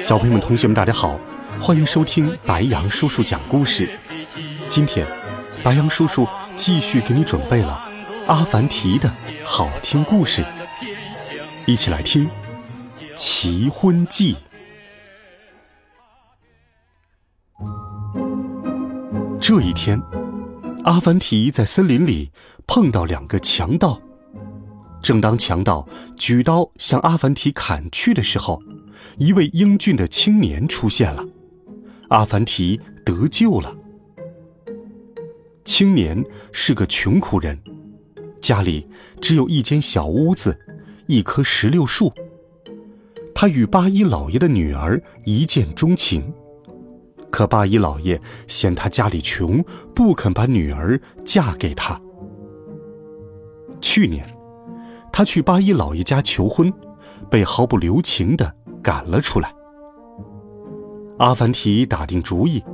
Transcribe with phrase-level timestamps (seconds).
[0.00, 1.18] 小朋友们、同学们，大家好，
[1.60, 3.98] 欢迎收听白杨叔叔讲故事。
[4.68, 5.04] 今天，
[5.64, 6.24] 白杨叔叔
[6.54, 7.82] 继续给你准备了
[8.28, 9.12] 阿凡提的
[9.44, 10.44] 好听故事，
[11.66, 12.26] 一起来听
[13.16, 14.34] 《奇婚记》。
[19.40, 20.00] 这一天，
[20.84, 22.30] 阿凡提在森林里
[22.68, 24.00] 碰到两个强盗。
[25.02, 28.62] 正当强盗举刀向阿凡提砍去的时候，
[29.16, 31.26] 一位英俊的青年出现了，
[32.08, 33.74] 阿凡提得救了。
[35.64, 37.58] 青年是个穷苦人，
[38.40, 38.86] 家里
[39.20, 40.58] 只有一间小屋子，
[41.06, 42.12] 一棵石榴树。
[43.34, 46.30] 他与八一老爷的女儿一见钟情，
[47.30, 49.64] 可八一老爷嫌他家里穷，
[49.94, 51.98] 不肯把女儿嫁给他。
[53.80, 54.28] 去年。
[55.12, 56.72] 他去八一老爷家求婚，
[57.30, 59.52] 被毫不留情的赶了出来。
[61.18, 62.64] 阿凡提打定主意，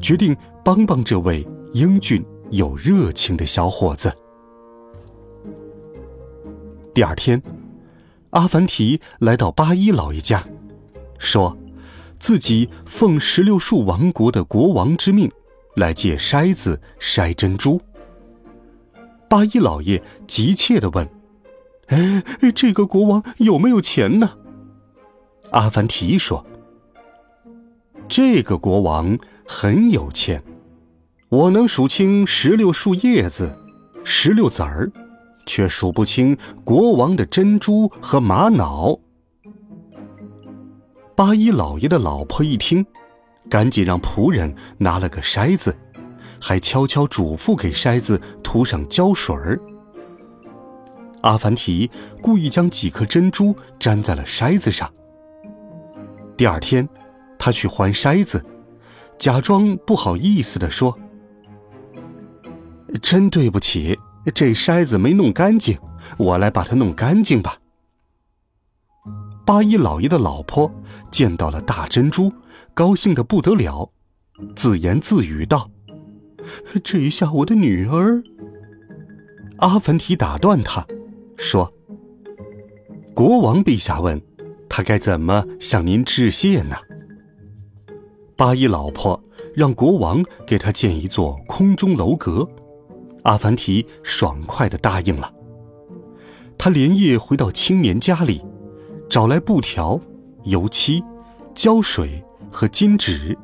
[0.00, 4.12] 决定帮帮这位英俊有热情的小伙子。
[6.94, 7.42] 第二天，
[8.30, 10.44] 阿凡提来到八一老爷家，
[11.18, 11.56] 说
[12.18, 15.28] 自己奉石榴树王国的国王之命，
[15.74, 17.80] 来借筛子筛珍珠。
[19.28, 21.08] 八一老爷急切的问。
[21.88, 22.22] 哎，
[22.54, 24.36] 这个国王有没有钱呢？
[25.50, 26.44] 阿凡提说
[28.08, 30.42] ：“这个国王很有钱，
[31.30, 33.56] 我能数清石榴树叶子、
[34.04, 34.92] 石榴籽儿，
[35.46, 39.00] 却数不清国王的珍珠和玛瑙。”
[41.16, 42.84] 八一老爷的老婆一听，
[43.48, 45.74] 赶紧让仆人拿了个筛子，
[46.38, 49.58] 还悄悄嘱咐给筛子涂上胶水儿。
[51.22, 51.90] 阿凡提
[52.22, 54.92] 故意将几颗珍珠粘在了筛子上。
[56.36, 56.88] 第二天，
[57.38, 58.44] 他去还筛子，
[59.18, 60.96] 假装不好意思地说
[63.02, 63.98] ：“真对不起，
[64.34, 65.78] 这筛子没弄干净，
[66.16, 67.58] 我来把它弄干净吧。”
[69.44, 70.70] 八一老爷的老婆
[71.10, 72.32] 见到了大珍珠，
[72.74, 73.90] 高兴的不得了，
[74.54, 75.70] 自言自语道
[76.84, 78.22] ：“这一下我的女儿……”
[79.58, 80.86] 阿凡提打断他。
[81.38, 81.72] 说
[83.14, 84.20] ：“国王陛下问，
[84.68, 86.76] 他该怎么向您致谢呢？”
[88.36, 89.22] 八一老婆
[89.54, 92.46] 让国王给他建一座空中楼阁，
[93.22, 95.32] 阿凡提爽快的答应了。
[96.58, 98.44] 他连夜回到青年家里，
[99.08, 99.98] 找来布条、
[100.42, 101.02] 油漆、
[101.54, 103.38] 胶水和金纸，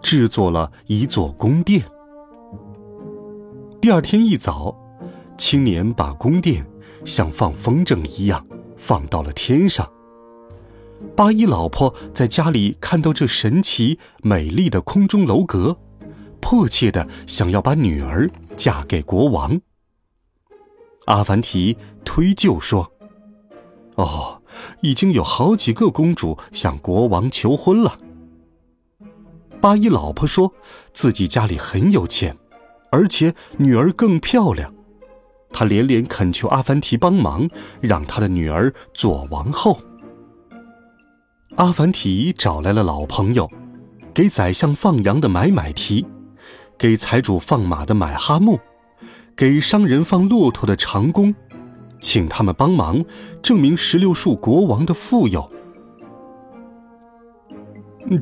[0.00, 1.84] 制作了一座宫殿。
[3.80, 4.76] 第二天一早，
[5.36, 6.64] 青年把宫殿。
[7.04, 8.46] 像放风筝一样
[8.76, 9.90] 放到了天上。
[11.16, 15.78] 八一老婆在家里看到这神奇美丽的空中楼阁，
[16.40, 19.60] 迫切的想要把女儿嫁给国王。
[21.06, 22.92] 阿凡提推就说
[23.96, 24.42] ：“哦，
[24.82, 27.98] 已经有好几个公主向国王求婚了。”
[29.60, 30.52] 八一老婆说
[30.92, 32.36] 自己家里很有钱，
[32.90, 34.72] 而且女儿更漂亮。
[35.52, 37.48] 他连连恳求阿凡提帮忙，
[37.80, 39.80] 让他的女儿做王后。
[41.56, 43.50] 阿凡提找来了老朋友，
[44.14, 46.06] 给宰相放羊的买买提，
[46.78, 48.58] 给财主放马的买哈木，
[49.36, 51.34] 给商人放骆驼的长工，
[52.00, 53.04] 请他们帮忙
[53.42, 55.50] 证明石榴树国王的富有。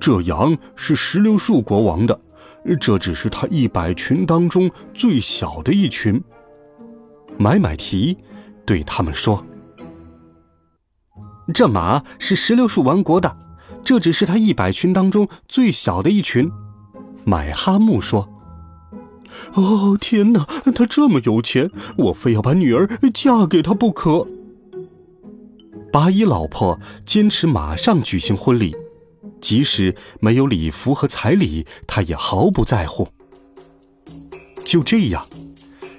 [0.00, 2.18] 这羊是石榴树国王的，
[2.80, 6.22] 这只是他一百群当中最小的一群。
[7.38, 8.18] 买买提
[8.66, 9.46] 对他们说
[11.54, 13.36] ：“这马是石榴树王国的，
[13.84, 16.50] 这只是他一百群当中最小的一群。”
[17.24, 18.28] 买哈木说
[19.54, 24.26] ：“哦，天哪，他这么有钱，我非要把女儿嫁给他不可。”
[25.92, 28.76] 巴依老婆坚持马上举行婚礼，
[29.40, 33.08] 即使没有礼服和彩礼，她也毫不在乎。
[34.64, 35.26] 就这样。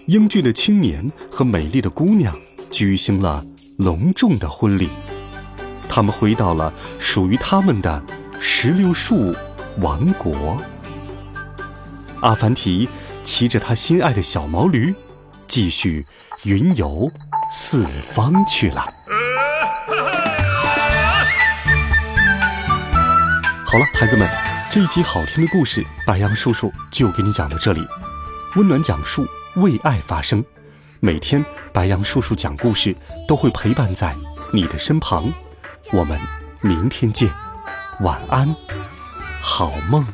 [0.10, 2.36] 英俊的青年和美丽的姑娘
[2.72, 3.46] 举行了
[3.78, 4.90] 隆重的婚礼。
[5.88, 8.04] 他们回到了属于他们的
[8.40, 9.36] 石榴树
[9.78, 10.60] 王国。
[12.22, 12.90] 阿凡提
[13.24, 14.96] 骑着他心爱的小毛驴，
[15.46, 16.04] 继续
[16.42, 17.08] 云游
[17.52, 17.86] 四
[18.16, 18.82] 方去了。
[23.64, 24.28] 好了，孩子们，
[24.72, 27.88] 这一集好听的故事，白羊叔叔就给你讲到这里。
[28.56, 29.28] 温暖讲述，
[29.62, 30.44] 为爱发声。
[31.00, 32.96] 每天，白羊叔叔讲故事
[33.28, 34.16] 都会陪伴在
[34.52, 35.32] 你的身旁。
[35.92, 36.20] 我们
[36.62, 37.30] 明天见，
[38.02, 38.54] 晚安，
[39.42, 40.06] 好梦。